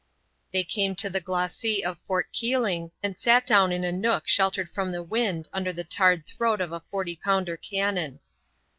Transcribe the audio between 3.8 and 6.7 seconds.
a nook sheltered from the wind under the tarred throat